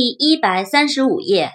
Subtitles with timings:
[0.00, 1.50] 第一百三十五页。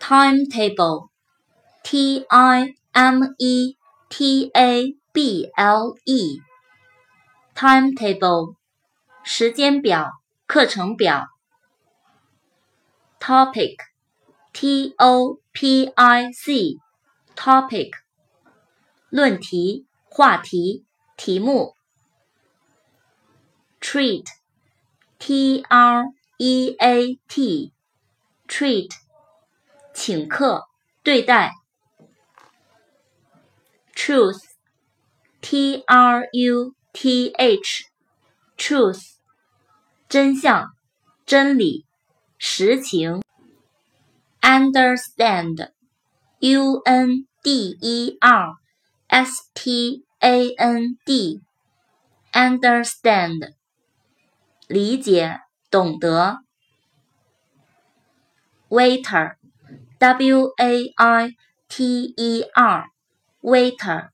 [0.00, 3.76] timetable，t i m e
[4.08, 8.56] t a b l e，timetable，
[9.22, 10.10] 时间表、
[10.48, 11.28] 课程表。
[13.20, 17.90] topic，t o p i c，topic，
[19.10, 20.84] 论题、话题、
[21.16, 21.76] 题目。
[23.80, 28.92] treat，t r e a t，treat，
[29.92, 30.68] 请客，
[31.02, 31.52] 对待。
[33.94, 39.18] truth，t r u t h，truth，
[40.08, 40.70] 真相，
[41.26, 41.84] 真理，
[42.38, 43.22] 实情。
[44.40, 48.54] understand，u n d e r
[49.08, 53.52] s t a n d，understand，
[54.68, 55.42] 理解。
[55.69, 56.39] 懂得，
[58.69, 61.35] waiter，w a i
[61.67, 64.09] t e r，waiter，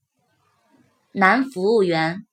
[1.11, 2.25] 男服务员，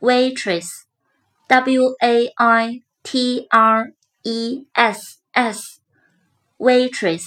[0.00, 7.22] waitress，w a i t r e s s，waitress，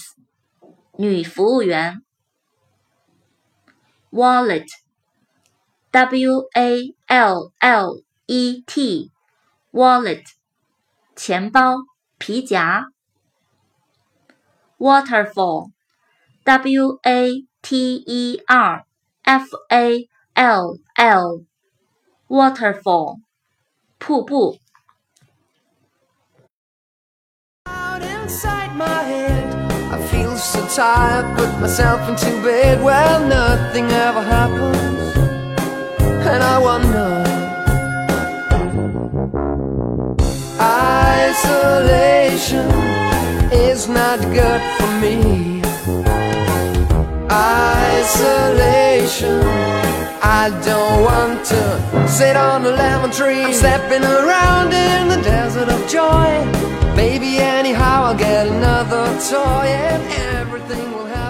[0.98, 2.02] 女服务员，
[4.10, 4.68] wallet，w
[6.52, 9.10] a l l e t。
[9.74, 10.24] wallet，
[11.14, 11.76] 钱包、
[12.18, 12.90] 皮夹。
[14.80, 18.86] waterfall，w a t e r
[19.22, 20.78] f a l
[22.28, 23.18] l，waterfall，
[23.98, 24.56] 瀑布。
[29.92, 35.16] I feel so tired, put myself into bed where nothing ever happens,
[36.24, 37.33] and I wonder.
[40.65, 42.67] Isolation
[43.51, 45.61] is not good for me.
[47.31, 49.41] Isolation
[50.21, 53.43] I don't want to sit on a lemon tree.
[53.43, 56.43] I'm stepping around in the desert of joy.
[56.95, 60.03] Maybe anyhow I'll get another toy And
[60.39, 61.24] everything will happen